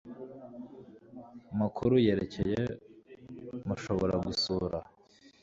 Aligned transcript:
makuru 1.59 1.93
yerekeye 2.05 2.61
mushobora 3.67 4.15
gusura 4.25 4.77